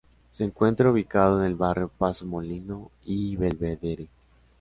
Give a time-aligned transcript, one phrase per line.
[0.31, 4.07] Se encuentra ubicado en el barrio Paso Molino y Belvedere.